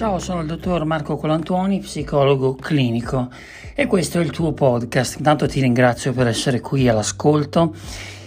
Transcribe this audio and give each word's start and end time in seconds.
Ciao, 0.00 0.18
sono 0.18 0.40
il 0.40 0.46
dottor 0.46 0.86
Marco 0.86 1.18
Colantuoni, 1.18 1.80
psicologo 1.80 2.54
clinico 2.54 3.28
e 3.74 3.86
questo 3.86 4.18
è 4.18 4.22
il 4.22 4.30
tuo 4.30 4.54
podcast. 4.54 5.18
Intanto 5.18 5.46
ti 5.46 5.60
ringrazio 5.60 6.14
per 6.14 6.26
essere 6.26 6.60
qui 6.60 6.88
all'ascolto 6.88 7.74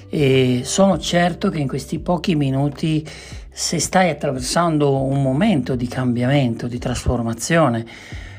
e 0.08 0.62
sono 0.66 1.00
certo 1.00 1.50
che 1.50 1.58
in 1.58 1.68
questi 1.68 1.98
pochi 1.98 2.36
minuti, 2.36 3.04
se 3.50 3.80
stai 3.80 4.12
attraversando 4.12 5.02
un 5.02 5.24
momento 5.24 5.76
di 5.76 5.88
cambiamento, 5.88 6.68
di 6.68 6.78
trasformazione, 6.78 7.84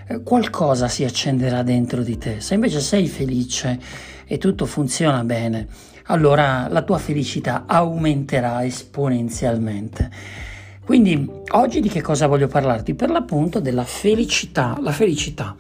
eh, 0.07 0.23
qualcosa 0.23 0.87
si 0.87 1.03
accenderà 1.03 1.65
dentro 1.65 2.05
di 2.05 2.17
te. 2.17 2.41
Se 2.41 2.55
invece 2.55 2.79
sei 2.79 3.09
felice 3.09 3.81
e 4.27 4.39
tutto 4.39 4.65
funziona 4.65 5.25
bene, 5.25 5.67
allora 6.05 6.69
la 6.69 6.83
tua 6.83 6.99
felicità 6.99 7.65
aumenterà 7.67 8.65
esponenzialmente. 8.65 10.53
Quindi 10.85 11.29
oggi 11.53 11.81
di 11.81 11.89
che 11.89 12.03
cosa 12.03 12.27
voglio 12.27 12.47
parlarti? 12.47 12.95
Per 12.95 13.09
l'appunto 13.09 13.59
della 13.59 13.85
felicità. 13.85 14.77
La 14.81 14.93
felicità. 14.93 15.57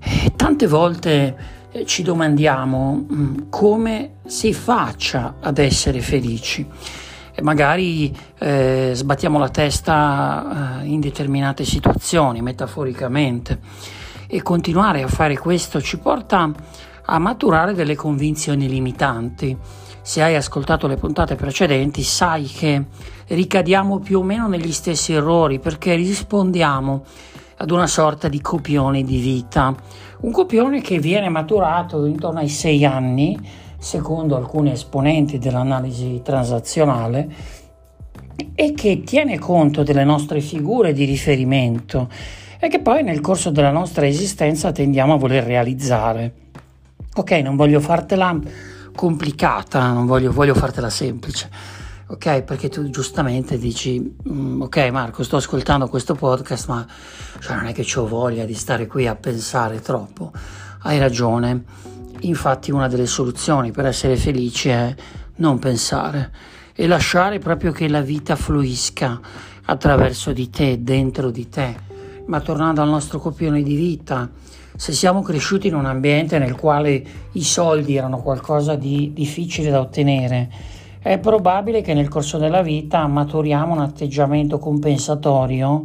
Eh, 0.00 0.32
tante 0.34 0.66
volte 0.66 1.36
eh, 1.70 1.86
ci 1.86 2.02
domandiamo 2.02 3.04
mh, 3.08 3.14
mm, 3.14 3.36
come 3.48 4.10
si 4.26 4.52
faccia 4.52 5.36
ad 5.40 5.58
essere 5.58 6.00
felici. 6.00 6.66
E 7.32 7.42
magari 7.42 8.12
eh, 8.38 8.90
sbattiamo 8.92 9.38
la 9.38 9.50
testa 9.50 10.80
eh, 10.80 10.86
in 10.86 10.98
determinate 10.98 11.64
situazioni, 11.64 12.40
metaforicamente, 12.40 13.60
e 14.26 14.42
continuare 14.42 15.02
a 15.02 15.08
fare 15.08 15.38
questo 15.38 15.80
ci 15.80 15.98
porta 15.98 16.50
a 17.04 17.18
maturare 17.18 17.72
delle 17.72 17.94
convinzioni 17.94 18.68
limitanti 18.68 19.56
se 20.06 20.22
hai 20.22 20.36
ascoltato 20.36 20.86
le 20.86 20.94
puntate 20.94 21.34
precedenti, 21.34 22.04
sai 22.04 22.44
che 22.44 22.84
ricadiamo 23.26 23.98
più 23.98 24.20
o 24.20 24.22
meno 24.22 24.46
negli 24.46 24.70
stessi 24.70 25.12
errori 25.12 25.58
perché 25.58 25.96
rispondiamo 25.96 27.04
ad 27.56 27.72
una 27.72 27.88
sorta 27.88 28.28
di 28.28 28.40
copione 28.40 29.02
di 29.02 29.18
vita. 29.18 29.74
Un 30.20 30.30
copione 30.30 30.80
che 30.80 31.00
viene 31.00 31.28
maturato 31.28 32.06
intorno 32.06 32.38
ai 32.38 32.48
sei 32.48 32.84
anni, 32.84 33.36
secondo 33.78 34.36
alcuni 34.36 34.70
esponenti 34.70 35.38
dell'analisi 35.38 36.20
transazionale, 36.22 37.28
e 38.54 38.74
che 38.74 39.02
tiene 39.02 39.40
conto 39.40 39.82
delle 39.82 40.04
nostre 40.04 40.40
figure 40.40 40.92
di 40.92 41.04
riferimento 41.04 42.08
e 42.60 42.68
che 42.68 42.78
poi 42.78 43.02
nel 43.02 43.20
corso 43.20 43.50
della 43.50 43.72
nostra 43.72 44.06
esistenza 44.06 44.70
tendiamo 44.70 45.14
a 45.14 45.18
voler 45.18 45.42
realizzare. 45.42 46.32
Ok, 47.16 47.32
non 47.32 47.56
voglio 47.56 47.80
fartela 47.80 48.38
complicata, 48.96 49.92
non 49.92 50.06
voglio, 50.06 50.32
voglio 50.32 50.54
fartela 50.54 50.90
semplice. 50.90 51.48
Ok, 52.08 52.42
perché 52.42 52.68
tu 52.68 52.88
giustamente 52.90 53.58
dici, 53.58 54.16
mm, 54.28 54.62
ok 54.62 54.76
Marco, 54.90 55.22
sto 55.22 55.36
ascoltando 55.36 55.86
questo 55.86 56.14
podcast, 56.14 56.68
ma 56.68 56.86
cioè, 57.40 57.56
non 57.56 57.66
è 57.66 57.72
che 57.72 57.86
ho 57.96 58.06
voglia 58.06 58.44
di 58.44 58.54
stare 58.54 58.88
qui 58.88 59.06
a 59.06 59.14
pensare 59.14 59.80
troppo. 59.80 60.32
Hai 60.82 60.98
ragione, 60.98 61.64
infatti 62.20 62.70
una 62.70 62.88
delle 62.88 63.06
soluzioni 63.06 63.70
per 63.70 63.86
essere 63.86 64.16
felici 64.16 64.68
è 64.68 64.94
non 65.36 65.58
pensare 65.58 66.32
e 66.74 66.86
lasciare 66.86 67.38
proprio 67.38 67.72
che 67.72 67.88
la 67.88 68.02
vita 68.02 68.36
fluisca 68.36 69.20
attraverso 69.64 70.32
di 70.32 70.48
te, 70.48 70.82
dentro 70.82 71.30
di 71.30 71.48
te. 71.48 71.76
Ma 72.26 72.40
tornando 72.40 72.82
al 72.82 72.88
nostro 72.88 73.18
copione 73.18 73.62
di 73.62 73.74
vita, 73.76 74.28
se 74.76 74.92
siamo 74.92 75.22
cresciuti 75.22 75.68
in 75.68 75.74
un 75.74 75.86
ambiente 75.86 76.38
nel 76.38 76.54
quale 76.54 77.02
i 77.32 77.42
soldi 77.42 77.96
erano 77.96 78.18
qualcosa 78.18 78.74
di 78.74 79.12
difficile 79.14 79.70
da 79.70 79.80
ottenere, 79.80 80.50
è 81.00 81.18
probabile 81.18 81.82
che 81.82 81.94
nel 81.94 82.08
corso 82.08 82.36
della 82.36 82.62
vita 82.62 83.06
maturiamo 83.06 83.72
un 83.72 83.80
atteggiamento 83.80 84.58
compensatorio, 84.58 85.82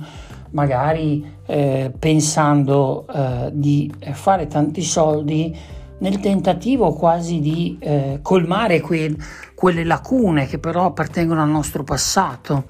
magari 0.51 1.23
eh, 1.45 1.91
pensando 1.97 3.05
eh, 3.07 3.49
di 3.53 3.93
fare 4.13 4.47
tanti 4.47 4.81
soldi 4.81 5.55
nel 5.99 6.19
tentativo 6.19 6.93
quasi 6.93 7.39
di 7.39 7.77
eh, 7.79 8.19
colmare 8.21 8.81
que- 8.81 9.15
quelle 9.53 9.83
lacune 9.83 10.47
che 10.47 10.57
però 10.57 10.87
appartengono 10.87 11.43
al 11.43 11.49
nostro 11.49 11.83
passato 11.83 12.65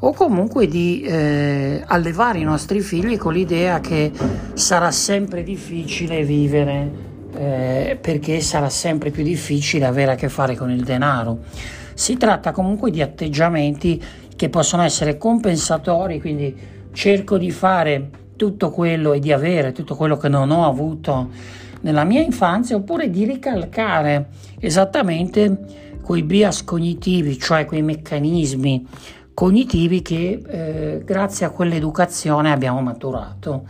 o 0.00 0.12
comunque 0.12 0.66
di 0.66 1.02
eh, 1.02 1.82
allevare 1.86 2.38
i 2.38 2.44
nostri 2.44 2.80
figli 2.80 3.16
con 3.16 3.32
l'idea 3.32 3.80
che 3.80 4.12
sarà 4.54 4.90
sempre 4.90 5.42
difficile 5.42 6.24
vivere 6.24 7.12
eh, 7.36 7.98
perché 8.00 8.40
sarà 8.40 8.68
sempre 8.68 9.10
più 9.10 9.22
difficile 9.22 9.84
avere 9.84 10.12
a 10.12 10.14
che 10.14 10.28
fare 10.28 10.56
con 10.56 10.70
il 10.70 10.84
denaro. 10.84 11.38
Si 11.94 12.16
tratta 12.16 12.52
comunque 12.52 12.90
di 12.90 13.02
atteggiamenti 13.02 14.02
che 14.36 14.48
possono 14.48 14.82
essere 14.82 15.16
compensatori, 15.16 16.20
quindi 16.20 16.56
cerco 16.92 17.38
di 17.38 17.50
fare 17.50 18.10
tutto 18.36 18.70
quello 18.70 19.12
e 19.12 19.20
di 19.20 19.32
avere 19.32 19.72
tutto 19.72 19.94
quello 19.94 20.16
che 20.16 20.28
non 20.28 20.50
ho 20.50 20.66
avuto 20.66 21.30
nella 21.82 22.04
mia 22.04 22.20
infanzia 22.20 22.76
oppure 22.76 23.10
di 23.10 23.24
ricalcare 23.24 24.28
esattamente 24.58 25.82
quei 26.02 26.22
bias 26.22 26.64
cognitivi, 26.64 27.38
cioè 27.38 27.64
quei 27.64 27.82
meccanismi 27.82 28.86
cognitivi 29.34 30.00
che 30.00 30.42
eh, 30.46 31.02
grazie 31.04 31.44
a 31.44 31.50
quell'educazione 31.50 32.52
abbiamo 32.52 32.80
maturato. 32.80 33.66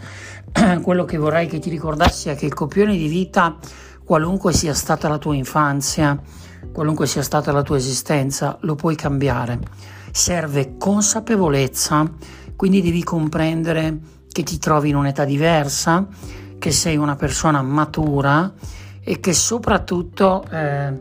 Quello 0.82 1.04
che 1.04 1.16
vorrei 1.16 1.48
che 1.48 1.58
ti 1.58 1.70
ricordassi 1.70 2.28
è 2.28 2.36
che 2.36 2.46
il 2.46 2.54
copione 2.54 2.96
di 2.96 3.08
vita, 3.08 3.56
qualunque 4.04 4.52
sia 4.52 4.74
stata 4.74 5.08
la 5.08 5.18
tua 5.18 5.34
infanzia, 5.34 6.20
qualunque 6.70 7.06
sia 7.06 7.22
stata 7.22 7.50
la 7.50 7.62
tua 7.62 7.78
esistenza, 7.78 8.58
lo 8.60 8.74
puoi 8.74 8.94
cambiare. 8.94 9.58
Serve 10.12 10.76
consapevolezza, 10.76 12.08
quindi 12.54 12.82
devi 12.82 13.02
comprendere 13.02 13.98
che 14.30 14.42
ti 14.42 14.58
trovi 14.58 14.90
in 14.90 14.96
un'età 14.96 15.24
diversa, 15.24 16.06
che 16.58 16.70
sei 16.70 16.96
una 16.96 17.16
persona 17.16 17.62
matura 17.62 18.52
e 19.00 19.18
che 19.18 19.32
soprattutto 19.32 20.44
eh, 20.50 20.92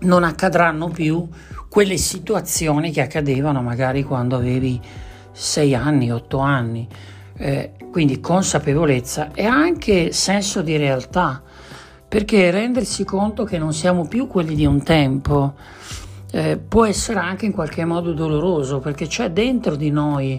non 0.00 0.24
accadranno 0.24 0.88
più 0.88 1.26
quelle 1.72 1.96
situazioni 1.96 2.90
che 2.90 3.00
accadevano 3.00 3.62
magari 3.62 4.02
quando 4.02 4.36
avevi 4.36 4.78
6 5.32 5.74
anni, 5.74 6.12
8 6.12 6.38
anni. 6.38 6.86
Eh, 7.38 7.72
quindi 7.90 8.20
consapevolezza 8.20 9.30
e 9.32 9.46
anche 9.46 10.12
senso 10.12 10.60
di 10.60 10.76
realtà, 10.76 11.42
perché 12.06 12.50
rendersi 12.50 13.04
conto 13.04 13.44
che 13.44 13.56
non 13.56 13.72
siamo 13.72 14.06
più 14.06 14.26
quelli 14.26 14.54
di 14.54 14.66
un 14.66 14.82
tempo 14.82 15.54
eh, 16.32 16.58
può 16.58 16.84
essere 16.84 17.20
anche 17.20 17.46
in 17.46 17.52
qualche 17.52 17.86
modo 17.86 18.12
doloroso, 18.12 18.78
perché 18.80 19.06
c'è 19.06 19.30
dentro 19.30 19.74
di 19.74 19.90
noi 19.90 20.38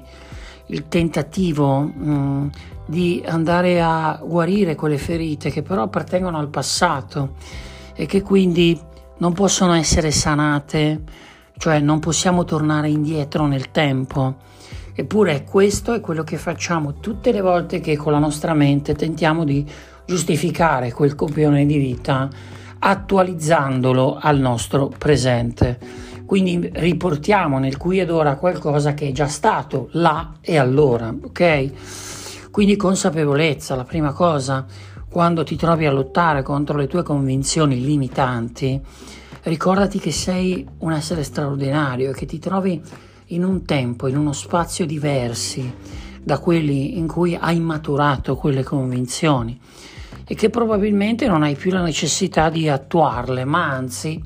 il 0.68 0.88
tentativo 0.88 1.80
mh, 1.80 2.12
mm, 2.12 2.48
di 2.86 3.24
andare 3.26 3.82
a 3.82 4.22
guarire 4.24 4.76
quelle 4.76 5.00
ferite 5.00 5.50
che 5.50 5.64
però 5.64 5.82
appartengono 5.82 6.38
al 6.38 6.50
passato 6.50 7.34
e 7.96 8.06
che 8.06 8.22
quindi 8.22 8.92
non 9.18 9.34
possono 9.34 9.74
essere 9.74 10.12
sanate, 10.12 11.02
cioè 11.58 11.80
non 11.80 12.00
possiamo 12.00 12.44
tornare 12.44 12.90
indietro 12.90 13.46
nel 13.46 13.72
tempo. 13.72 14.38
Eppure 14.96 15.44
questo 15.44 15.94
è 15.94 16.00
quello 16.00 16.24
che 16.24 16.38
facciamo 16.38 17.00
tutte 17.00 17.32
le 17.32 17.42
volte 17.42 17.80
che 17.80 17.98
con 17.98 18.12
la 18.12 18.20
nostra 18.20 18.54
mente 18.54 18.94
tentiamo 18.94 19.44
di 19.44 19.66
giustificare 20.06 20.92
quel 20.92 21.16
copione 21.16 21.66
di 21.66 21.78
vita 21.78 22.30
attualizzandolo 22.80 24.18
al 24.20 24.40
nostro 24.40 24.92
presente. 24.98 25.80
Quindi 26.26 26.70
riportiamo 26.74 27.60
nel 27.60 27.78
qui 27.78 28.00
ed 28.00 28.10
ora 28.10 28.36
qualcosa 28.36 28.94
che 28.94 29.10
è 29.10 29.12
già 29.12 29.28
stato 29.28 29.90
là 29.92 30.34
e 30.42 30.58
allora, 30.58 31.14
ok? 31.24 32.50
Quindi 32.52 32.76
consapevolezza, 32.76 33.76
la 33.76 33.84
prima 33.84 34.12
cosa, 34.12 34.66
quando 35.14 35.44
ti 35.44 35.56
trovi 35.56 35.86
a 35.86 35.92
lottare 35.92 36.42
contro 36.42 36.76
le 36.76 36.88
tue 36.88 37.04
convinzioni 37.04 37.80
limitanti, 37.80 38.82
ricordati 39.44 40.00
che 40.00 40.12
sei 40.12 40.68
un 40.80 40.92
essere 40.92 41.22
straordinario 41.22 42.10
e 42.10 42.14
che 42.16 42.26
ti 42.26 42.40
trovi 42.40 42.82
in 43.28 43.44
un 43.44 43.64
tempo, 43.64 44.08
in 44.08 44.18
uno 44.18 44.34
spazio 44.34 44.88
diversi 44.88 45.72
da 46.20 46.40
quelli 46.40 46.98
in 46.98 47.06
cui 47.06 47.38
hai 47.40 47.60
maturato 47.60 48.36
quelle 48.36 48.64
convinzioni 48.64 49.60
e 50.26 50.34
che 50.34 50.50
probabilmente 50.50 51.28
non 51.28 51.44
hai 51.44 51.54
più 51.54 51.70
la 51.70 51.84
necessità 51.84 52.50
di 52.50 52.68
attuarle, 52.68 53.46
ma 53.46 53.70
anzi 53.70 54.20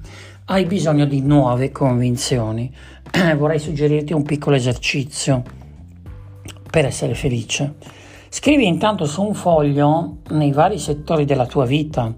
hai 0.45 0.63
bisogno 0.63 1.03
di 1.03 1.19
nuove 1.19 1.69
convinzioni. 1.69 2.73
Vorrei 3.35 3.59
suggerirti 3.59 4.13
un 4.13 4.23
piccolo 4.23 4.55
esercizio 4.55 5.43
per 6.71 6.85
essere 6.85 7.13
felice. 7.13 8.05
Scrivi 8.29 8.67
intanto 8.67 9.05
su 9.05 9.23
un 9.23 9.33
foglio 9.33 10.17
nei 10.29 10.51
vari 10.51 10.79
settori 10.79 11.25
della 11.25 11.45
tua 11.45 11.65
vita, 11.65 12.13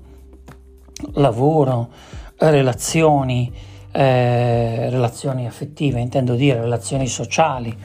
lavoro, 1.13 1.89
relazioni, 2.37 3.51
eh, 3.91 4.89
relazioni 4.89 5.45
affettive, 5.45 5.99
intendo 5.99 6.33
dire 6.33 6.61
relazioni 6.61 7.07
sociali, 7.07 7.75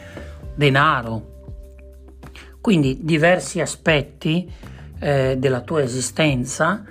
denaro, 0.54 1.32
quindi 2.60 3.00
diversi 3.02 3.60
aspetti 3.60 4.50
eh, 5.00 5.36
della 5.38 5.60
tua 5.60 5.82
esistenza, 5.82 6.82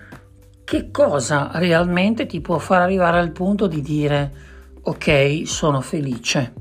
che 0.64 0.92
cosa 0.92 1.50
realmente 1.56 2.26
ti 2.26 2.42
può 2.42 2.60
far 2.60 2.82
arrivare 2.82 3.18
al 3.18 3.32
punto 3.32 3.68
di 3.68 3.82
dire 3.82 4.32
ok, 4.84 5.42
sono 5.46 5.82
felice. 5.82 6.54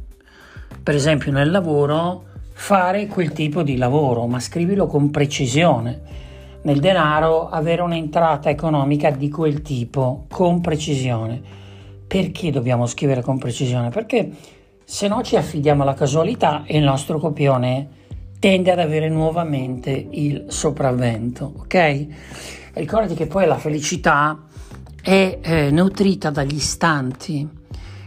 Per 0.83 0.95
esempio 0.95 1.31
nel 1.31 1.51
lavoro 1.51 2.31
fare 2.53 3.07
quel 3.07 3.33
tipo 3.33 3.63
di 3.63 3.77
lavoro, 3.77 4.27
ma 4.27 4.41
scrivilo 4.41 4.87
con 4.87 5.11
precisione. 5.11 6.21
Nel 6.63 6.81
denaro 6.81 7.49
avere 7.49 7.83
un'entrata 7.83 8.49
economica 8.49 9.11
di 9.11 9.29
quel 9.29 9.63
tipo 9.63 10.27
con 10.31 10.61
precisione. 10.61 11.41
Perché 12.07 12.51
dobbiamo 12.51 12.87
scrivere 12.87 13.23
con 13.23 13.39
precisione? 13.39 13.89
Perché 13.89 14.31
se 14.85 15.09
no 15.09 15.23
ci 15.23 15.37
affidiamo 15.37 15.83
alla 15.83 15.95
casualità 15.95 16.65
e 16.67 16.79
il 16.79 16.85
nostro 16.85 17.19
copione 17.19 18.01
tende 18.39 18.71
ad 18.71 18.81
avere 18.81 19.09
nuovamente 19.09 20.09
il 20.11 20.47
sopravvento, 20.49 21.53
ok? 21.61 22.07
Ricordati 22.75 23.15
che 23.15 23.27
poi 23.27 23.47
la 23.47 23.57
felicità 23.57 24.47
è 25.01 25.39
eh, 25.41 25.71
nutrita 25.71 26.31
dagli 26.31 26.55
istanti 26.55 27.49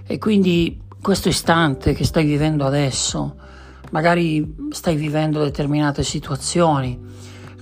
e 0.05 0.17
quindi 0.17 0.81
questo 1.01 1.29
istante 1.29 1.93
che 1.93 2.03
stai 2.03 2.25
vivendo 2.25 2.65
adesso, 2.65 3.35
magari 3.95 4.55
stai 4.71 4.97
vivendo 4.97 5.41
determinate 5.41 6.03
situazioni, 6.03 6.99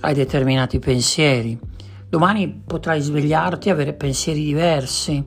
hai 0.00 0.14
determinati 0.14 0.80
pensieri, 0.80 1.56
domani 2.08 2.62
potrai 2.66 3.00
svegliarti 3.00 3.68
e 3.68 3.70
avere 3.70 3.92
pensieri 3.92 4.42
diversi 4.42 5.24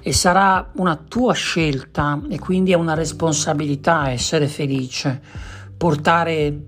e 0.00 0.12
sarà 0.12 0.70
una 0.76 0.94
tua 0.94 1.32
scelta 1.32 2.22
e 2.28 2.38
quindi 2.38 2.70
è 2.70 2.76
una 2.76 2.94
responsabilità 2.94 4.12
essere 4.12 4.46
felice, 4.46 5.20
portare 5.76 6.60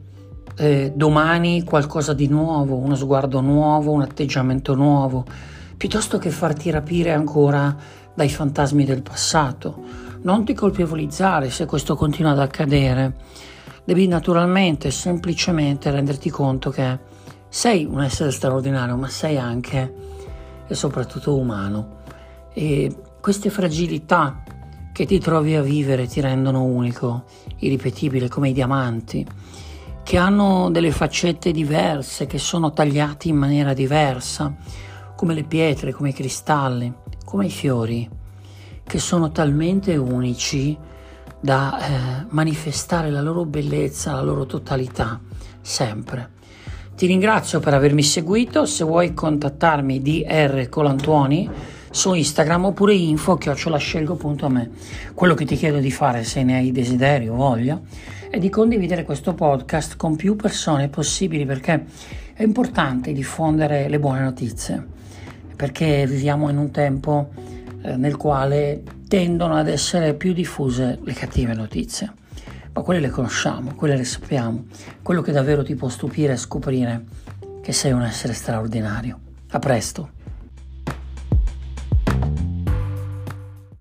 eh, 0.57 0.93
domani 0.93 1.63
qualcosa 1.63 2.15
di 2.15 2.27
nuovo, 2.27 2.75
uno 2.75 2.97
sguardo 2.97 3.41
nuovo, 3.41 3.93
un 3.93 4.03
atteggiamento 4.03 4.75
nuovo, 4.75 5.25
piuttosto 5.77 6.19
che 6.19 6.31
farti 6.31 6.71
rapire 6.71 7.13
ancora 7.13 7.77
dai 8.13 8.29
fantasmi 8.29 8.85
del 8.85 9.03
passato. 9.03 9.85
Non 10.23 10.45
ti 10.45 10.53
colpevolizzare 10.53 11.49
se 11.49 11.65
questo 11.65 11.95
continua 11.95 12.33
ad 12.33 12.41
accadere. 12.41 13.47
Devi 13.89 14.07
naturalmente, 14.07 14.91
semplicemente 14.91 15.91
renderti 15.91 16.29
conto 16.29 16.69
che 16.69 16.99
sei 17.49 17.87
un 17.87 18.03
essere 18.03 18.31
straordinario, 18.33 18.97
ma 18.97 19.09
sei 19.09 19.39
anche 19.39 19.95
e 20.69 20.75
soprattutto 20.75 21.35
umano. 21.35 22.01
E 22.53 22.95
queste 23.19 23.49
fragilità 23.49 24.43
che 24.93 25.07
ti 25.07 25.19
trovi 25.19 25.55
a 25.55 25.63
vivere 25.63 26.07
ti 26.07 26.21
rendono 26.21 26.65
unico, 26.65 27.25
irripetibile 27.61 28.29
come 28.29 28.51
i 28.51 28.53
diamanti 28.53 29.27
che 30.03 30.19
hanno 30.19 30.69
delle 30.71 30.91
faccette 30.91 31.51
diverse, 31.51 32.27
che 32.27 32.37
sono 32.37 32.75
tagliati 32.75 33.31
in 33.31 33.37
maniera 33.37 33.73
diversa, 33.73 34.55
come 35.17 35.33
le 35.33 35.45
pietre, 35.45 35.93
come 35.93 36.11
i 36.11 36.13
cristalli, 36.13 36.93
come 37.25 37.47
i 37.47 37.51
fiori, 37.51 38.07
che 38.85 38.99
sono 38.99 39.31
talmente 39.31 39.97
unici 39.97 40.77
da 41.41 41.79
eh, 41.79 42.25
manifestare 42.31 43.11
la 43.11 43.21
loro 43.21 43.45
bellezza, 43.45 44.13
la 44.13 44.23
loro 44.23 44.47
totalità, 44.47 45.21
sempre. 45.61 46.37
Ti 46.97 47.07
ringrazio 47.07 47.61
per 47.61 47.75
avermi 47.75 48.03
seguito, 48.03 48.67
se 48.67 48.83
vuoi 48.83 49.15
contattarmi 49.15 50.03
di 50.03 50.27
R 50.29 50.69
Colantuoni 50.69 51.49
su 51.91 52.13
Instagram 52.13 52.67
oppure 52.67 52.95
info 52.95 53.37
chiocciolascelgo.me. 53.37 54.71
Quello 55.15 55.35
che 55.35 55.45
ti 55.45 55.57
chiedo 55.57 55.79
di 55.79 55.91
fare 55.91 56.25
se 56.25 56.43
ne 56.43 56.57
hai 56.57 56.73
desiderio 56.73 57.35
o 57.35 57.37
voglia 57.37 57.81
è 58.31 58.39
di 58.39 58.49
condividere 58.51 59.05
questo 59.05 59.35
podcast 59.35 59.97
con 59.97 60.17
più 60.17 60.37
persone 60.37 60.89
possibili 60.89 61.47
perché 61.47 61.85
è 62.35 62.43
importante 62.43 63.13
diffondere 63.13 63.89
le 63.89 63.99
buone 63.99 64.21
notizie, 64.21 64.85
perché 65.57 66.07
viviamo 66.07 66.49
in 66.51 66.59
un 66.59 66.71
tempo 66.71 67.31
eh, 67.89 67.97
nel 67.97 68.17
quale 68.17 68.83
tendono 69.09 69.57
ad 69.57 69.69
essere 69.69 70.13
più 70.15 70.35
diffuse 70.35 70.99
le 71.03 71.13
cattive 71.15 71.55
notizie. 71.55 72.13
Ma 72.73 72.83
quelle 72.83 73.01
le 73.01 73.09
conosciamo, 73.09 73.75
quelle 73.75 73.97
le 73.97 74.05
sappiamo. 74.05 74.67
Quello 75.03 75.23
che 75.23 75.33
davvero 75.33 75.65
ti 75.65 75.75
può 75.75 75.89
stupire 75.89 76.35
è 76.35 76.37
scoprire 76.37 77.05
che 77.63 77.73
sei 77.73 77.93
un 77.93 78.03
essere 78.03 78.35
straordinario. 78.35 79.19
A 79.51 79.59
presto. 79.59 80.11